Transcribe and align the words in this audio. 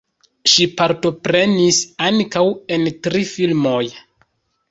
Ŝi 0.51 0.65
partoprenis 0.79 1.81
ankaŭ 2.07 2.43
en 2.77 2.87
tri 3.09 3.23
filmoj. 3.35 3.85